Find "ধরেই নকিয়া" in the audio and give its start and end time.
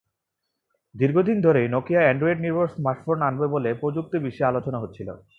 1.41-2.01